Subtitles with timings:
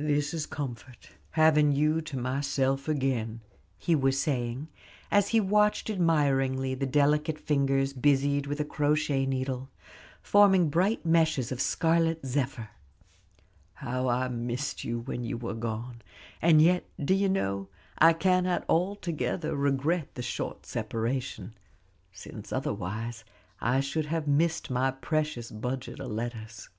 [0.00, 3.40] "This is comfort, having you to myself again,"
[3.78, 4.66] he was saying,
[5.12, 9.70] as he watched admiringly the delicate fingers busied with a crochet needle,
[10.20, 12.70] forming bright meshes of scarlet zephyr.
[13.74, 16.02] "How I missed you when you were gone!
[16.42, 21.54] and yet, do you know, I cannot altogether regret the short separation,
[22.10, 23.22] since otherwise
[23.60, 26.70] I should have missed my precious budget of letters."